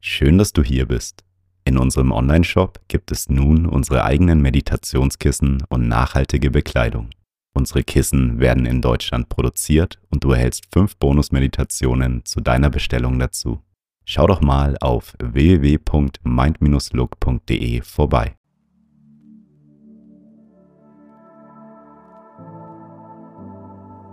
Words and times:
Schön, 0.00 0.38
dass 0.38 0.54
du 0.54 0.62
hier 0.62 0.86
bist. 0.86 1.24
In 1.64 1.76
unserem 1.76 2.10
Online-Shop 2.10 2.80
gibt 2.88 3.12
es 3.12 3.28
nun 3.28 3.66
unsere 3.66 4.04
eigenen 4.04 4.40
Meditationskissen 4.40 5.62
und 5.68 5.88
nachhaltige 5.88 6.50
Bekleidung. 6.50 7.10
Unsere 7.52 7.82
Kissen 7.82 8.40
werden 8.40 8.64
in 8.64 8.80
Deutschland 8.80 9.28
produziert 9.28 9.98
und 10.08 10.24
du 10.24 10.32
erhältst 10.32 10.64
fünf 10.72 10.96
Bonus-Meditationen 10.96 12.24
zu 12.24 12.40
deiner 12.40 12.70
Bestellung 12.70 13.18
dazu. 13.18 13.60
Schau 14.06 14.26
doch 14.26 14.40
mal 14.40 14.78
auf 14.80 15.12
www.mind-look.de 15.22 17.82
vorbei. 17.82 18.36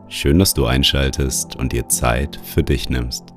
Schön, 0.10 0.40
dass 0.40 0.54
du 0.54 0.66
einschaltest 0.66 1.56
und 1.56 1.72
dir 1.72 1.88
Zeit 1.88 2.38
für 2.44 2.64
dich 2.64 2.90
nimmst. 2.90 3.37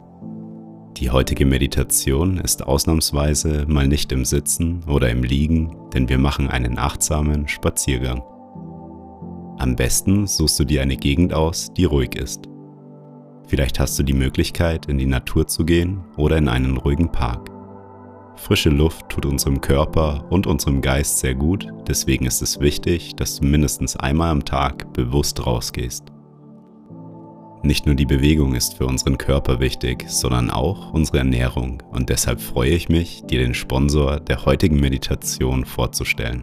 Die 1.01 1.11
heutige 1.11 1.47
Meditation 1.47 2.37
ist 2.37 2.67
ausnahmsweise 2.67 3.65
mal 3.67 3.89
nicht 3.89 4.13
im 4.13 4.27
Sitzen 4.27 4.85
oder 4.87 5.09
im 5.09 5.23
Liegen, 5.23 5.75
denn 5.95 6.11
wir 6.11 6.19
machen 6.19 6.51
einen 6.51 6.77
achtsamen 6.77 7.49
Spaziergang. 7.49 8.23
Am 9.57 9.77
besten 9.77 10.27
suchst 10.27 10.61
du 10.61 10.65
dir 10.65 10.83
eine 10.83 10.99
Gegend 10.99 11.33
aus, 11.33 11.73
die 11.73 11.87
ruhig 11.87 12.17
ist. 12.17 12.43
Vielleicht 13.49 13.81
hast 13.81 13.99
du 13.99 14.03
die 14.03 14.13
Möglichkeit, 14.13 14.87
in 14.91 14.99
die 14.99 15.07
Natur 15.07 15.47
zu 15.47 15.65
gehen 15.65 16.05
oder 16.19 16.37
in 16.37 16.49
einen 16.49 16.77
ruhigen 16.77 17.11
Park. 17.11 17.49
Frische 18.37 18.69
Luft 18.69 19.09
tut 19.09 19.25
unserem 19.25 19.63
Körper 19.63 20.27
und 20.29 20.47
unserem 20.47 20.83
Geist 20.83 21.21
sehr 21.21 21.35
gut, 21.35 21.67
deswegen 21.89 22.27
ist 22.27 22.43
es 22.43 22.61
wichtig, 22.61 23.17
dass 23.17 23.41
du 23.41 23.47
mindestens 23.47 23.97
einmal 23.97 24.29
am 24.29 24.45
Tag 24.45 24.93
bewusst 24.93 25.47
rausgehst. 25.47 26.13
Nicht 27.63 27.85
nur 27.85 27.95
die 27.95 28.07
Bewegung 28.07 28.55
ist 28.55 28.79
für 28.79 28.87
unseren 28.87 29.19
Körper 29.19 29.61
wichtig, 29.61 30.07
sondern 30.09 30.51
auch 30.51 30.95
unsere 30.95 31.19
Ernährung 31.19 31.83
und 31.91 32.09
deshalb 32.09 32.41
freue 32.41 32.71
ich 32.71 32.89
mich, 32.89 33.23
dir 33.25 33.39
den 33.39 33.53
Sponsor 33.53 34.19
der 34.19 34.47
heutigen 34.47 34.81
Meditation 34.81 35.67
vorzustellen. 35.67 36.43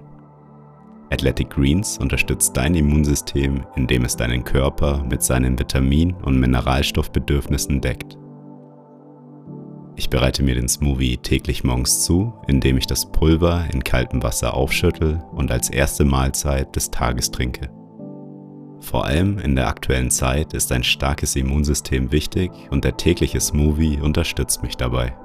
Athletic 1.10 1.50
Greens 1.50 1.98
unterstützt 1.98 2.56
dein 2.56 2.76
Immunsystem, 2.76 3.66
indem 3.76 4.06
es 4.06 4.16
deinen 4.16 4.44
Körper 4.44 5.04
mit 5.10 5.24
seinen 5.24 5.58
Vitamin- 5.58 6.14
und 6.14 6.40
Mineralstoffbedürfnissen 6.40 7.82
deckt. 7.82 8.18
Ich 9.96 10.12
bereite 10.12 10.44
mir 10.44 10.54
den 10.54 10.68
Smoothie 10.68 11.18
täglich 11.18 11.64
morgens 11.64 12.04
zu, 12.04 12.34
indem 12.48 12.78
ich 12.78 12.86
das 12.86 13.12
Pulver 13.12 13.66
in 13.74 13.84
kaltem 13.84 14.22
Wasser 14.22 14.54
aufschüttel 14.54 15.24
und 15.32 15.50
als 15.50 15.72
erste 15.72 16.06
Mahlzeit 16.06 16.76
des 16.76 16.92
Tages 16.92 17.32
trinke. 17.32 17.72
Vor 18.80 19.06
allem 19.06 19.40
in 19.40 19.56
der 19.56 19.68
aktuellen 19.68 20.12
Zeit 20.12 20.54
ist 20.54 20.72
ein 20.72 20.84
starkes 20.84 21.36
Immunsystem 21.36 22.12
wichtig 22.12 22.52
und 22.70 22.84
der 22.84 22.98
tägliche 22.98 23.40
Smoothie 23.40 24.00
unterstützt 24.02 24.64
mich 24.64 24.78
dabei. 24.78 25.16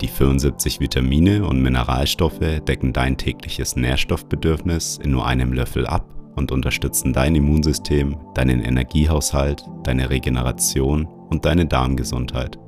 Die 0.00 0.08
75 0.08 0.80
Vitamine 0.80 1.46
und 1.46 1.62
Mineralstoffe 1.62 2.60
decken 2.66 2.92
dein 2.92 3.16
tägliches 3.16 3.76
Nährstoffbedürfnis 3.76 4.98
in 5.02 5.12
nur 5.12 5.26
einem 5.26 5.52
Löffel 5.52 5.86
ab 5.86 6.04
und 6.34 6.50
unterstützen 6.50 7.12
dein 7.12 7.36
Immunsystem, 7.36 8.16
deinen 8.34 8.60
Energiehaushalt, 8.60 9.64
deine 9.84 10.10
Regeneration 10.10 11.06
und 11.06 11.44
deine 11.44 11.66
Darmgesundheit. 11.66 12.58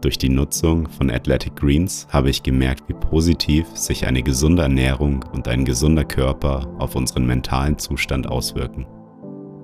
Durch 0.00 0.16
die 0.16 0.28
Nutzung 0.28 0.88
von 0.88 1.10
Athletic 1.10 1.56
Greens 1.56 2.06
habe 2.10 2.30
ich 2.30 2.44
gemerkt, 2.44 2.88
wie 2.88 2.94
positiv 2.94 3.66
sich 3.74 4.06
eine 4.06 4.22
gesunde 4.22 4.62
Ernährung 4.62 5.24
und 5.32 5.48
ein 5.48 5.64
gesunder 5.64 6.04
Körper 6.04 6.68
auf 6.78 6.94
unseren 6.94 7.26
mentalen 7.26 7.78
Zustand 7.78 8.28
auswirken. 8.28 8.86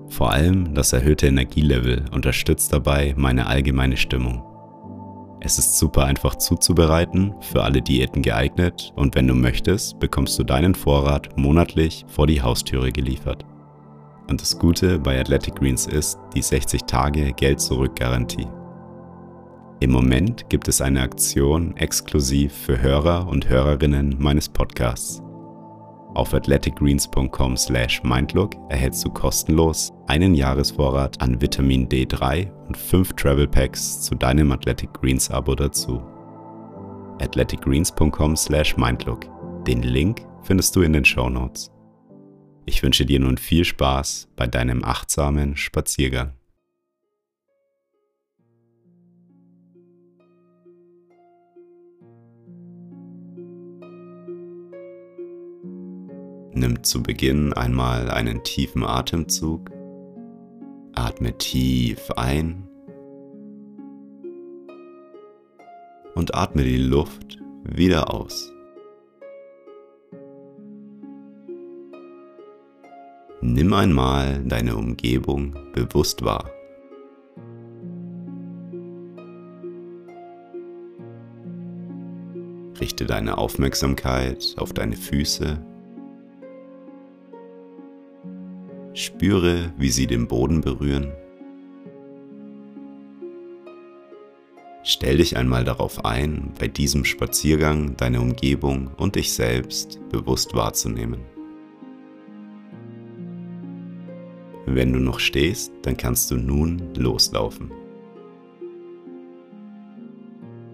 Vor 0.09 0.33
allem 0.33 0.75
das 0.75 0.93
erhöhte 0.93 1.29
Energielevel 1.29 2.05
unterstützt 2.13 2.73
dabei 2.73 3.15
meine 3.17 3.47
allgemeine 3.47 3.97
Stimmung. 3.97 4.43
Es 5.41 5.59
ist 5.59 5.79
super 5.79 6.05
einfach 6.05 6.35
zuzubereiten, 6.37 7.35
für 7.41 7.63
alle 7.63 7.81
Diäten 7.81 8.23
geeignet 8.23 8.93
und 8.97 9.15
wenn 9.15 9.29
du 9.29 9.35
möchtest, 9.35 10.01
bekommst 10.01 10.37
du 10.39 10.43
deinen 10.43 10.75
Vorrat 10.75 11.37
monatlich 11.37 12.05
vor 12.09 12.27
die 12.27 12.43
Haustüre 12.43 12.91
geliefert. 12.91 13.45
Und 14.29 14.41
das 14.41 14.59
Gute 14.59 14.99
bei 14.99 15.21
Athletic 15.21 15.57
Greens 15.57 15.87
ist 15.87 16.19
die 16.35 16.43
60 16.43 16.85
Tage 16.85 17.33
Geld-Zurück-Garantie. 17.35 18.49
Im 19.81 19.91
Moment 19.91 20.49
gibt 20.49 20.69
es 20.69 20.81
eine 20.81 21.03
Aktion 21.03 21.77
exklusiv 21.77 22.53
für 22.53 22.81
Hörer 22.81 23.27
und 23.29 23.49
Hörerinnen 23.49 24.17
meines 24.19 24.49
Podcasts. 24.49 25.21
Auf 26.15 26.33
athleticgreens.com 26.33 27.57
slash 27.57 28.03
mindlook 28.05 28.55
erhältst 28.69 29.05
du 29.05 29.11
kostenlos 29.11 29.93
einen 30.07 30.35
Jahresvorrat 30.35 31.21
an 31.21 31.41
Vitamin 31.41 31.89
D3 31.89 32.51
und 32.69 32.77
5 32.77 33.15
Travel 33.15 33.49
Packs 33.49 34.03
zu 34.03 34.15
deinem 34.15 34.53
Athletic 34.53 34.93
Greens 34.95 35.29
Abo 35.31 35.57
dazu. 35.57 36.01
athleticgreens.com 37.21 38.37
slash 38.37 38.77
mindlook. 38.77 39.27
Den 39.67 39.83
Link 39.83 40.25
findest 40.43 40.77
du 40.77 40.83
in 40.83 40.93
den 40.93 41.05
Show 41.05 41.29
Notes. 41.29 41.73
Ich 42.65 42.83
wünsche 42.83 43.05
dir 43.05 43.19
nun 43.19 43.37
viel 43.37 43.65
Spaß 43.65 44.29
bei 44.37 44.47
deinem 44.47 44.85
achtsamen 44.85 45.57
Spaziergang. 45.57 46.35
Nimm 56.57 56.85
zu 56.85 57.03
Beginn 57.03 57.53
einmal 57.53 58.09
einen 58.09 58.45
tiefen 58.45 58.85
Atemzug. 58.85 59.73
Atme 60.95 61.37
tief 61.37 62.13
ein 62.13 62.69
und 66.15 66.37
atme 66.37 66.63
die 66.63 66.77
Luft 66.79 67.43
wieder 67.65 68.15
aus. 68.15 68.53
Nimm 73.41 73.73
einmal 73.73 74.45
deine 74.45 74.77
Umgebung 74.77 75.57
bewusst 75.73 76.25
wahr. 76.25 76.49
Richte 82.81 83.07
deine 83.07 83.39
Aufmerksamkeit 83.39 84.55
auf 84.57 84.73
deine 84.73 84.97
Füße 84.97 85.74
Spüre, 89.05 89.73
wie 89.77 89.91
sie 89.91 90.07
den 90.07 90.27
Boden 90.27 90.63
berühren. 90.63 91.13
Stell 94.83 95.19
dich 95.19 95.37
einmal 95.37 95.65
darauf 95.65 96.05
ein, 96.05 96.53
bei 96.59 96.69
diesem 96.69 97.05
Spaziergang 97.05 97.97
deine 97.97 98.21
Umgebung 98.21 98.91
und 98.97 99.17
dich 99.17 99.33
selbst 99.33 100.01
bewusst 100.11 100.55
wahrzunehmen. 100.55 101.21
Wenn 104.67 104.93
du 104.93 104.99
noch 104.99 105.21
stehst, 105.21 105.73
dann 105.83 105.97
kannst 105.99 106.31
du 106.31 106.37
nun 106.37 106.95
loslaufen. 106.97 107.71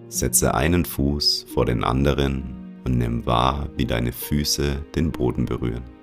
Setze 0.07 0.55
einen 0.55 0.85
Fuß 0.85 1.47
vor 1.53 1.65
den 1.65 1.83
anderen 1.83 2.81
und 2.85 2.97
nimm 2.97 3.25
wahr, 3.25 3.69
wie 3.75 3.85
deine 3.85 4.13
Füße 4.13 4.85
den 4.95 5.11
Boden 5.11 5.45
berühren. 5.45 6.00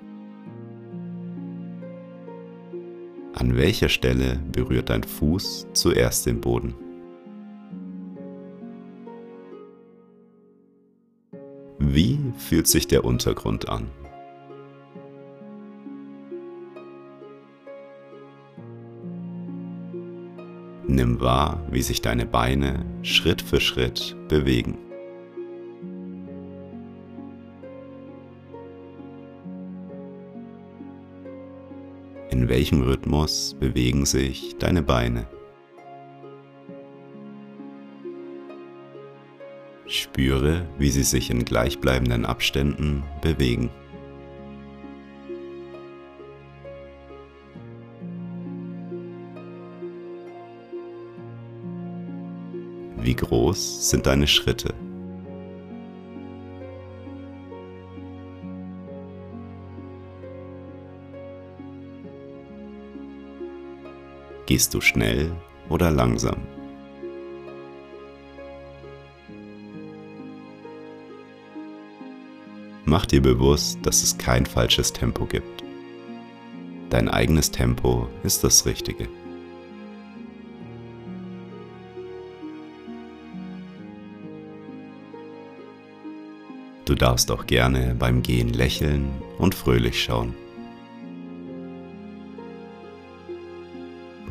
An 3.39 3.55
welcher 3.55 3.87
Stelle 3.87 4.37
berührt 4.51 4.89
dein 4.89 5.01
Fuß 5.01 5.67
zuerst 5.71 6.25
den 6.25 6.41
Boden? 6.41 6.75
Wie 11.77 12.19
fühlt 12.37 12.67
sich 12.67 12.87
der 12.87 13.05
Untergrund 13.05 13.69
an? 13.69 13.87
Nimm 20.85 21.21
wahr, 21.21 21.65
wie 21.71 21.81
sich 21.81 22.01
deine 22.01 22.25
Beine 22.25 22.85
Schritt 23.03 23.41
für 23.41 23.61
Schritt 23.61 24.17
bewegen. 24.27 24.88
In 32.31 32.47
welchem 32.47 32.83
Rhythmus 32.83 33.55
bewegen 33.59 34.05
sich 34.05 34.55
deine 34.59 34.83
Beine? 34.83 35.27
Spüre, 39.87 40.67
wie 40.77 40.91
sie 40.91 41.01
sich 41.01 41.31
in 41.31 41.43
gleichbleibenden 41.43 42.27
Abständen 42.27 43.01
bewegen. 43.23 43.71
Wie 52.97 53.15
groß 53.15 53.89
sind 53.89 54.05
deine 54.05 54.27
Schritte? 54.27 54.75
Gehst 64.49 64.73
du 64.73 64.81
schnell 64.81 65.31
oder 65.69 65.91
langsam? 65.91 66.37
Mach 72.83 73.05
dir 73.05 73.21
bewusst, 73.21 73.77
dass 73.83 74.01
es 74.01 74.17
kein 74.17 74.47
falsches 74.47 74.91
Tempo 74.91 75.27
gibt. 75.27 75.63
Dein 76.89 77.09
eigenes 77.09 77.51
Tempo 77.51 78.07
ist 78.23 78.43
das 78.43 78.65
Richtige. 78.65 79.07
Du 86.85 86.95
darfst 86.95 87.29
auch 87.29 87.45
gerne 87.45 87.95
beim 87.99 88.23
Gehen 88.23 88.51
lächeln 88.51 89.11
und 89.37 89.53
fröhlich 89.53 90.03
schauen. 90.03 90.33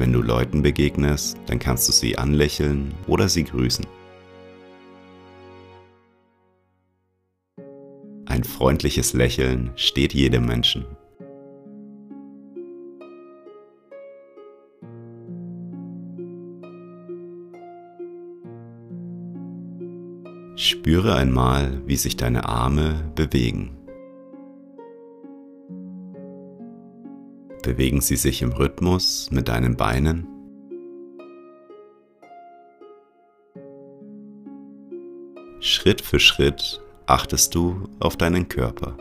Wenn 0.09 0.15
du 0.15 0.23
Leuten 0.23 0.63
begegnest, 0.63 1.37
dann 1.45 1.59
kannst 1.59 1.87
du 1.87 1.93
sie 1.93 2.17
anlächeln 2.17 2.95
oder 3.07 3.29
sie 3.29 3.45
grüßen. 3.45 3.85
Ein 8.25 8.43
freundliches 8.43 9.13
Lächeln 9.13 9.71
steht 9.77 10.15
jedem 10.15 10.47
Menschen. 10.47 10.87
Spüre 20.57 21.17
einmal, 21.17 21.83
wie 21.85 21.97
sich 21.97 22.17
deine 22.17 22.49
Arme 22.49 23.13
bewegen. 23.15 23.78
Bewegen 27.69 28.01
sie 28.01 28.17
sich 28.17 28.41
im 28.41 28.53
Rhythmus 28.53 29.31
mit 29.31 29.49
deinen 29.49 29.77
Beinen? 29.77 30.27
Schritt 35.61 36.01
für 36.01 36.19
Schritt 36.19 36.83
achtest 37.05 37.55
du 37.55 37.87
auf 38.01 38.17
deinen 38.17 38.49
Körper. 38.49 38.97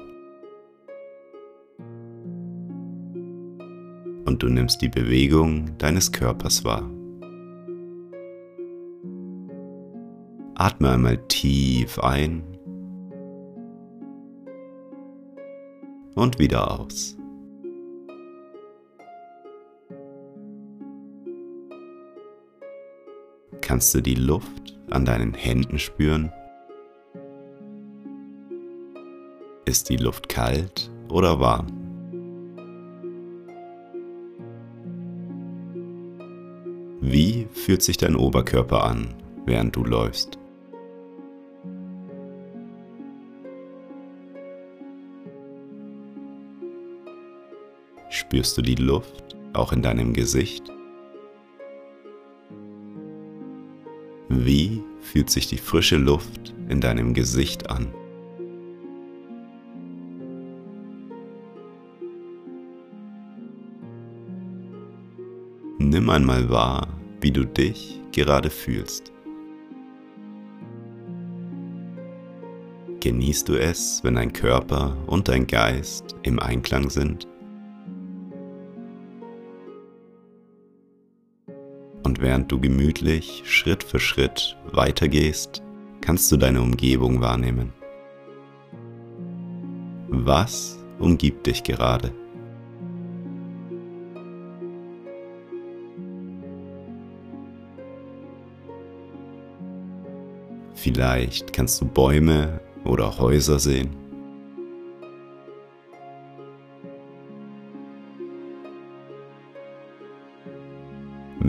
Und 4.26 4.44
du 4.44 4.50
nimmst 4.50 4.82
die 4.82 4.90
Bewegung 4.90 5.78
deines 5.78 6.12
Körpers 6.12 6.66
wahr. 6.66 6.92
Atme 10.56 10.90
einmal 10.90 11.26
tief 11.30 12.00
ein 12.00 12.44
und 16.16 16.38
wieder 16.38 16.82
aus. 16.82 17.18
Kannst 23.62 23.94
du 23.94 24.02
die 24.02 24.16
Luft 24.16 24.78
an 24.90 25.06
deinen 25.06 25.34
Händen 25.34 25.80
spüren? 25.80 26.32
Ist 29.66 29.90
die 29.90 29.98
Luft 29.98 30.30
kalt 30.30 30.90
oder 31.10 31.40
warm? 31.40 31.68
Wie 37.02 37.48
fühlt 37.52 37.84
sich 37.84 37.98
dein 37.98 38.16
Oberkörper 38.16 38.84
an, 38.84 39.14
während 39.46 39.76
du 39.76 39.84
läufst? 39.84 40.40
Spürst 48.10 48.58
du 48.58 48.62
die 48.62 48.76
Luft 48.76 49.36
auch 49.54 49.72
in 49.72 49.82
deinem 49.82 50.14
Gesicht? 50.14 50.67
Wie 54.40 54.84
fühlt 55.02 55.32
sich 55.32 55.48
die 55.48 55.58
frische 55.58 55.98
Luft 55.98 56.54
in 56.70 56.80
deinem 56.80 57.16
Gesicht 57.16 57.72
an? 57.72 57.88
Nimm 65.80 66.08
einmal 66.12 66.52
wahr, 66.52 66.88
wie 67.20 67.32
du 67.32 67.46
dich 67.46 68.00
gerade 68.12 68.52
fühlst. 68.52 69.12
Genießt 73.00 73.50
du 73.50 73.56
es, 73.60 74.04
wenn 74.04 74.16
dein 74.16 74.34
Körper 74.34 74.96
und 75.08 75.30
dein 75.30 75.48
Geist 75.48 76.16
im 76.22 76.40
Einklang 76.40 76.92
sind? 76.92 77.28
Und 82.18 82.24
während 82.24 82.52
du 82.52 82.60
gemütlich 82.60 83.44
Schritt 83.46 83.84
für 83.84 84.00
Schritt 84.00 84.58
weitergehst, 84.72 85.62
kannst 86.02 86.32
du 86.32 86.38
deine 86.38 86.64
Umgebung 86.64 87.22
wahrnehmen. 87.22 87.74
Was 90.08 90.80
umgibt 90.98 91.46
dich 91.46 91.62
gerade? 91.62 92.12
Vielleicht 100.74 101.54
kannst 101.54 101.80
du 101.82 101.86
Bäume 101.86 102.62
oder 102.84 103.20
Häuser 103.20 103.60
sehen. 103.60 104.07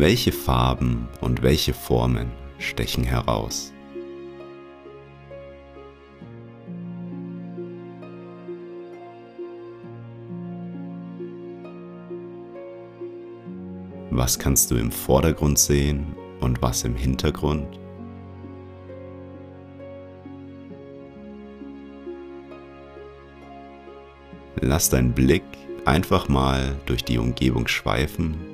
Welche 0.01 0.31
Farben 0.31 1.09
und 1.21 1.43
welche 1.43 1.75
Formen 1.75 2.31
stechen 2.61 3.03
heraus? 3.03 3.73
Was 14.13 14.39
kannst 14.39 14.71
du 14.71 14.77
im 14.77 14.93
Vordergrund 14.93 15.59
sehen 15.59 16.15
und 16.39 16.63
was 16.63 16.85
im 16.85 16.95
Hintergrund? 16.95 17.81
Lass 24.61 24.91
deinen 24.91 25.13
Blick 25.13 25.43
einfach 25.85 26.29
mal 26.29 26.77
durch 26.87 27.03
die 27.03 27.19
Umgebung 27.19 27.67
schweifen 27.67 28.48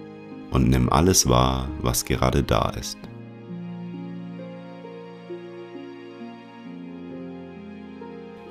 und 0.54 0.70
nimm 0.70 0.88
alles 0.88 1.28
wahr, 1.28 1.68
was 1.82 2.04
gerade 2.04 2.44
da 2.44 2.70
ist. 2.70 2.96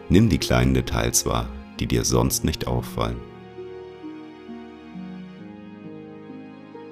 Nimm 0.09 0.27
die 0.27 0.37
kleinen 0.37 0.73
Details 0.73 1.25
wahr, 1.25 1.47
die 1.79 1.87
dir 1.87 2.03
sonst 2.03 2.43
nicht 2.43 2.67
auffallen. 2.67 3.21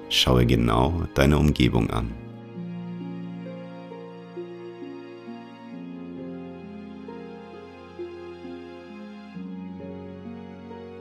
Schaue 0.08 0.46
genau 0.46 1.02
deine 1.14 1.38
Umgebung 1.38 1.90
an. 1.90 2.10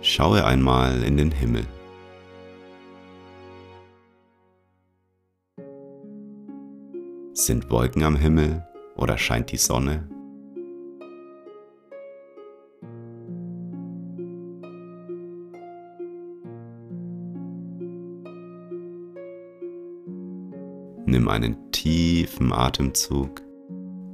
Schaue 0.02 0.44
einmal 0.44 1.02
in 1.04 1.16
den 1.16 1.32
Himmel. 1.32 1.66
Sind 7.44 7.72
Wolken 7.72 8.04
am 8.04 8.16
Himmel 8.18 8.64
oder 8.96 9.18
scheint 9.18 9.52
die 9.52 9.58
Sonne? 9.58 10.08
Nimm 21.08 21.28
einen 21.28 21.72
tiefen 21.72 22.54
Atemzug 22.54 23.42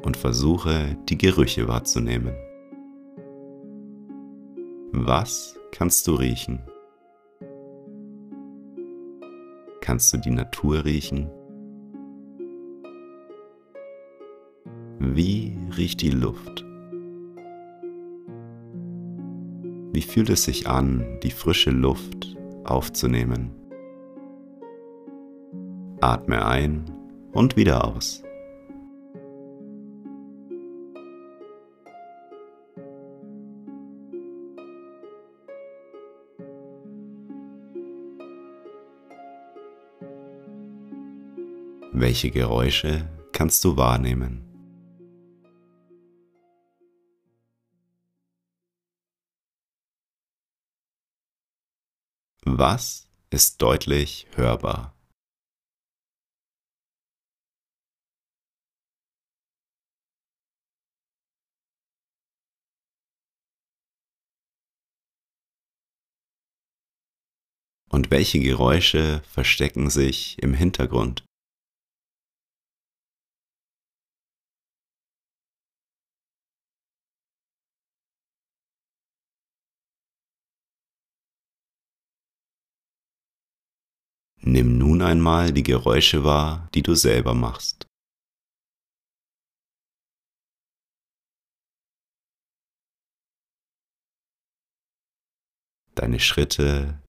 und 0.04 0.16
versuche 0.16 0.98
die 1.10 1.18
Gerüche 1.18 1.68
wahrzunehmen. 1.68 2.34
Was 4.94 5.60
kannst 5.74 6.08
du 6.08 6.16
riechen? 6.16 6.62
Kannst 9.82 10.14
du 10.14 10.18
die 10.18 10.32
Natur 10.32 10.86
riechen? 10.86 11.30
Wie 15.18 15.58
riecht 15.76 16.02
die 16.02 16.12
Luft? 16.12 16.64
Wie 19.92 20.04
fühlt 20.04 20.30
es 20.30 20.44
sich 20.44 20.68
an, 20.68 21.04
die 21.24 21.32
frische 21.32 21.72
Luft 21.72 22.38
aufzunehmen? 22.66 23.50
Atme 26.02 26.46
ein 26.46 26.86
und 27.32 27.56
wieder 27.56 27.84
aus. 27.86 28.22
Welche 41.92 42.30
Geräusche 42.30 43.10
kannst 43.32 43.66
du 43.66 43.78
wahrnehmen? 43.78 44.57
Was 52.60 53.08
ist 53.30 53.62
deutlich 53.62 54.26
hörbar? 54.34 54.96
Und 67.92 68.10
welche 68.10 68.40
Geräusche 68.40 69.22
verstecken 69.30 69.92
sich 69.92 70.42
im 70.42 70.56
Hintergrund? 70.56 71.27
Nimm 84.50 84.78
nun 84.78 85.02
einmal 85.02 85.52
die 85.52 85.62
Geräusche 85.62 86.24
wahr, 86.24 86.70
die 86.74 86.82
du 86.82 86.96
selber 86.96 87.34
machst. 87.34 87.86
Deine 95.96 96.22
Schritte, 96.22 97.04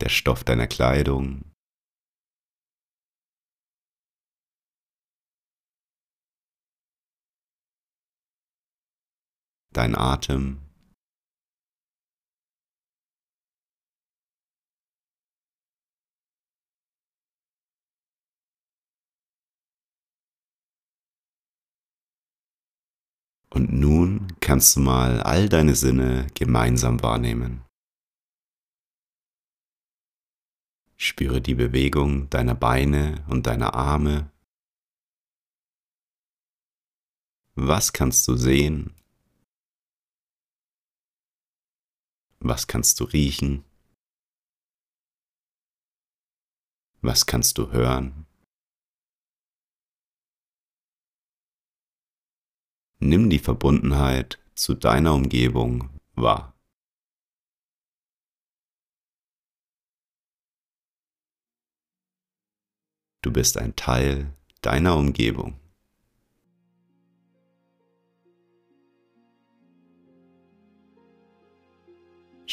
der 0.00 0.10
Stoff 0.10 0.44
deiner 0.44 0.66
Kleidung, 0.66 1.53
dein 9.76 9.94
Atem. 9.94 10.60
Und 23.50 23.72
nun 23.72 24.32
kannst 24.40 24.74
du 24.74 24.80
mal 24.80 25.20
all 25.22 25.48
deine 25.48 25.76
Sinne 25.76 26.26
gemeinsam 26.34 27.02
wahrnehmen. 27.02 27.64
Spüre 30.96 31.40
die 31.40 31.54
Bewegung 31.54 32.28
deiner 32.30 32.56
Beine 32.56 33.24
und 33.28 33.46
deiner 33.46 33.74
Arme. 33.74 34.32
Was 37.54 37.92
kannst 37.92 38.26
du 38.26 38.36
sehen 38.36 38.92
Was 42.46 42.66
kannst 42.66 43.00
du 43.00 43.04
riechen? 43.04 43.64
Was 47.00 47.24
kannst 47.24 47.56
du 47.56 47.72
hören? 47.72 48.26
Nimm 52.98 53.30
die 53.30 53.38
Verbundenheit 53.38 54.38
zu 54.54 54.74
deiner 54.74 55.14
Umgebung 55.14 55.88
wahr. 56.16 56.54
Du 63.22 63.32
bist 63.32 63.56
ein 63.56 63.74
Teil 63.74 64.36
deiner 64.60 64.98
Umgebung. 64.98 65.58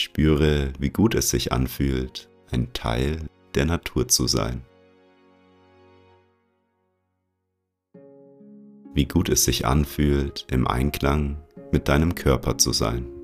Spüre, 0.01 0.74
wie 0.79 0.89
gut 0.89 1.13
es 1.13 1.29
sich 1.29 1.53
anfühlt, 1.53 2.29
ein 2.51 2.74
Teil 2.74 3.29
der 3.53 3.65
Natur 3.65 4.08
zu 4.08 4.27
sein. 4.27 4.65
Wie 8.93 9.05
gut 9.05 9.29
es 9.29 9.46
sich 9.46 9.65
anfühlt, 9.65 10.46
im 10.50 10.67
Einklang 10.67 11.38
mit 11.72 11.88
deinem 11.88 12.15
Körper 12.15 12.58
zu 12.58 12.74
sein. 12.74 13.20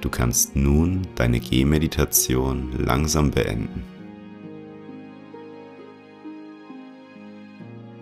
Du 0.00 0.10
kannst 0.10 0.54
nun 0.54 1.06
deine 1.16 1.40
Gehmeditation 1.40 2.72
langsam 2.78 3.32
beenden. 3.32 3.82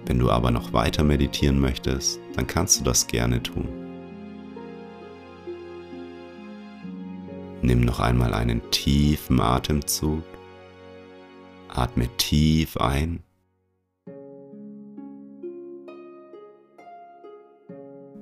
Wenn 0.04 0.18
du 0.18 0.30
aber 0.30 0.50
noch 0.50 0.72
weiter 0.72 1.02
meditieren 1.04 1.58
möchtest, 1.58 2.20
dann 2.34 2.46
kannst 2.46 2.78
du 2.80 2.84
das 2.84 3.06
gerne 3.06 3.42
tun. 3.42 3.66
Nimm 7.62 7.80
noch 7.80 7.98
einmal 7.98 8.34
einen 8.34 8.70
tiefen 8.70 9.40
Atemzug. 9.40 10.22
Atme 11.68 12.08
tief 12.18 12.76
ein. 12.76 13.22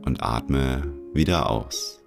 Und 0.07 0.23
atme 0.23 0.95
wieder 1.12 1.50
aus. 1.50 2.04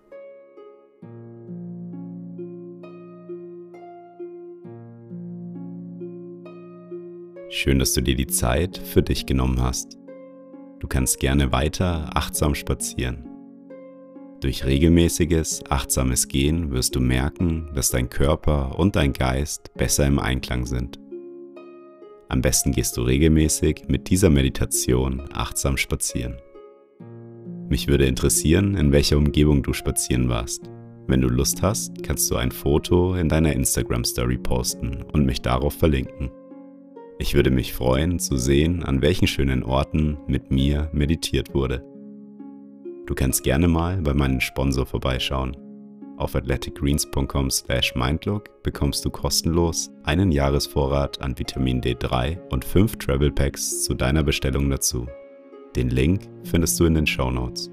Schön, 7.68 7.80
dass 7.80 7.92
du 7.92 8.00
dir 8.00 8.16
die 8.16 8.28
Zeit 8.28 8.78
für 8.78 9.04
dich 9.04 9.26
genommen 9.26 9.62
hast. 9.62 9.98
Du 10.80 10.88
kannst 10.88 11.20
gerne 11.20 11.52
weiter 11.52 12.12
achtsam 12.16 12.56
spazieren. 12.56 13.28
Durch 14.40 14.64
regelmäßiges, 14.64 15.70
achtsames 15.70 16.30
Gehen 16.30 16.72
wirst 16.72 16.96
du 16.96 17.02
merken, 17.02 17.70
dass 17.76 17.90
dein 17.90 18.08
Körper 18.10 18.80
und 18.80 18.96
dein 18.96 19.12
Geist 19.12 19.74
besser 19.74 20.08
im 20.08 20.18
Einklang 20.18 20.66
sind. 20.66 20.98
Am 22.30 22.42
besten 22.42 22.72
gehst 22.72 22.96
du 22.96 23.02
regelmäßig 23.02 23.90
mit 23.90 24.10
dieser 24.10 24.30
Meditation 24.30 25.24
achtsam 25.34 25.76
spazieren. 25.76 26.38
Mich 27.68 27.90
würde 27.90 28.06
interessieren, 28.06 28.78
in 28.78 28.94
welcher 28.94 29.18
Umgebung 29.18 29.62
du 29.62 29.74
spazieren 29.74 30.30
warst. 30.30 30.70
Wenn 31.08 31.20
du 31.20 31.28
Lust 31.28 31.62
hast, 31.62 32.02
kannst 32.02 32.32
du 32.32 32.38
ein 32.38 32.52
Foto 32.54 33.16
in 33.16 33.28
deiner 33.28 33.52
Instagram 33.52 34.06
Story 34.06 34.38
posten 34.38 35.04
und 35.12 35.26
mich 35.26 35.42
darauf 35.42 35.74
verlinken. 35.74 36.32
Ich 37.20 37.34
würde 37.34 37.50
mich 37.50 37.74
freuen 37.74 38.20
zu 38.20 38.38
sehen, 38.38 38.84
an 38.84 39.02
welchen 39.02 39.26
schönen 39.28 39.64
Orten 39.64 40.20
mit 40.28 40.52
mir 40.52 40.92
meditiert 40.94 41.56
wurde. 41.56 41.84
Du 43.08 43.16
kannst 43.16 43.44
gerne 43.44 43.68
mal 43.68 43.98
bei 44.02 44.14
meinem 44.14 44.40
Sponsor 44.40 44.86
vorbeischauen. 44.86 45.58
Auf 46.18 46.36
athleticgreens.com/mindlook 46.36 48.62
bekommst 48.64 49.04
du 49.04 49.10
kostenlos 49.10 49.90
einen 50.04 50.32
Jahresvorrat 50.32 51.20
an 51.22 51.40
Vitamin 51.40 51.82
D3 51.82 52.38
und 52.50 52.64
5 52.66 52.98
Travel 52.98 53.32
Packs 53.32 53.84
zu 53.84 53.96
deiner 53.96 54.22
Bestellung 54.24 54.70
dazu. 54.70 55.08
Den 55.76 55.90
Link 55.90 56.30
findest 56.44 56.80
du 56.80 56.86
in 56.86 56.94
den 56.96 57.08
Show 57.08 57.32
Notes. 57.32 57.72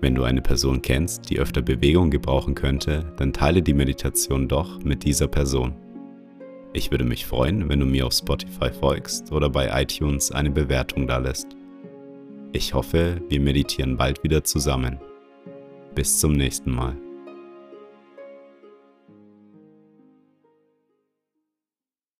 Wenn 0.00 0.14
du 0.14 0.22
eine 0.22 0.42
Person 0.42 0.80
kennst, 0.82 1.28
die 1.30 1.40
öfter 1.40 1.62
Bewegung 1.62 2.10
gebrauchen 2.10 2.54
könnte, 2.54 3.12
dann 3.16 3.32
teile 3.32 3.62
die 3.62 3.74
Meditation 3.74 4.46
doch 4.46 4.84
mit 4.84 5.02
dieser 5.04 5.28
Person. 5.28 5.74
Ich 6.76 6.90
würde 6.90 7.04
mich 7.04 7.24
freuen, 7.24 7.68
wenn 7.68 7.78
du 7.78 7.86
mir 7.86 8.04
auf 8.04 8.14
Spotify 8.14 8.68
folgst 8.68 9.30
oder 9.30 9.48
bei 9.48 9.80
iTunes 9.80 10.32
eine 10.32 10.50
Bewertung 10.50 11.06
da 11.06 11.18
lässt. 11.18 11.46
Ich 12.52 12.74
hoffe, 12.74 13.22
wir 13.28 13.38
meditieren 13.38 13.96
bald 13.96 14.24
wieder 14.24 14.42
zusammen. 14.42 14.98
Bis 15.94 16.18
zum 16.18 16.32
nächsten 16.32 16.72
Mal. 16.72 16.96